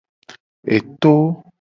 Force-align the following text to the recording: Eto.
Eto. 0.77 1.13